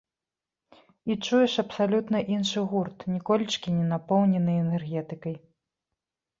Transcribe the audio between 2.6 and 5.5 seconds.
гурт, ніколечкі не напоўнены энергетыкай.